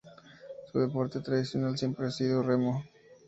Su 0.71 0.79
deporte 0.79 1.19
tradicional 1.19 1.77
siempre 1.77 2.07
ha 2.07 2.09
sido 2.09 2.41
el 2.41 2.47
remo. 2.47 2.83